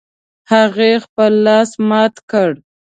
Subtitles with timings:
[0.51, 2.49] هغې خپل لاس مات کړ